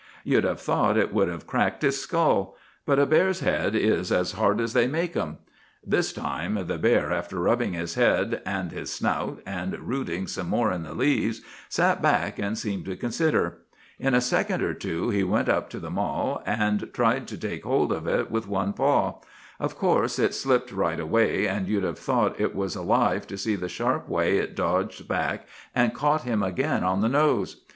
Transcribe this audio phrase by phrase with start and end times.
[0.23, 2.55] You'd have thought it would have cracked his skull;
[2.87, 5.37] but a bear's head is as hard as they make them.
[5.85, 10.71] "'This time the bear, after rubbing his head and his snout, and rooting some more
[10.71, 13.59] in the leaves, sat back and seemed to consider.
[13.99, 17.63] In a second or two he went up to the mall, and tried to take
[17.63, 19.21] hold of it with one paw;
[19.59, 23.55] of course it slipped right away, and you'd have thought it was alive to see
[23.55, 27.63] the sharp way it dodged back and caught him again on the nose.